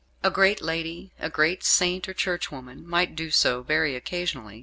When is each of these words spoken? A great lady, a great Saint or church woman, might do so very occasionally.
A 0.23 0.31
great 0.31 0.63
lady, 0.63 1.13
a 1.19 1.29
great 1.29 1.63
Saint 1.63 2.09
or 2.09 2.15
church 2.15 2.51
woman, 2.51 2.89
might 2.89 3.15
do 3.15 3.29
so 3.29 3.61
very 3.61 3.95
occasionally. 3.95 4.59